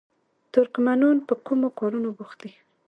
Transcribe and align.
ترکمنان 0.53 1.17
په 1.27 1.33
کومو 1.45 1.67
کارونو 1.79 2.09
بوخت 2.17 2.37
دي؟ 2.43 2.51